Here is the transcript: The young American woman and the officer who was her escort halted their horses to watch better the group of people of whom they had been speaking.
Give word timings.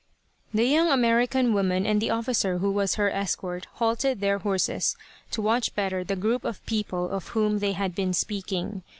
The 0.51 0.65
young 0.65 0.89
American 0.89 1.53
woman 1.53 1.85
and 1.85 2.01
the 2.01 2.09
officer 2.09 2.57
who 2.57 2.71
was 2.71 2.95
her 2.95 3.11
escort 3.11 3.67
halted 3.73 4.19
their 4.19 4.39
horses 4.39 4.95
to 5.29 5.43
watch 5.43 5.75
better 5.75 6.03
the 6.03 6.15
group 6.15 6.43
of 6.43 6.65
people 6.65 7.07
of 7.11 7.27
whom 7.37 7.59
they 7.59 7.73
had 7.73 7.93
been 7.93 8.13
speaking. 8.13 8.81